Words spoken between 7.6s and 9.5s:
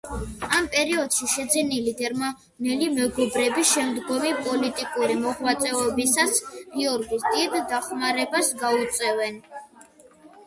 დახმარებას გაუწევენ.